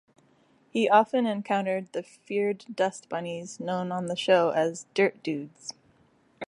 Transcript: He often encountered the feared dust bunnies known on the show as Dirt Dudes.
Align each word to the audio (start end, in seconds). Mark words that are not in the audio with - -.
He 0.71 0.89
often 0.89 1.27
encountered 1.27 1.89
the 1.93 2.01
feared 2.01 2.65
dust 2.75 3.07
bunnies 3.07 3.59
known 3.59 3.91
on 3.91 4.07
the 4.07 4.15
show 4.15 4.49
as 4.49 4.87
Dirt 4.95 5.21
Dudes. 5.21 5.75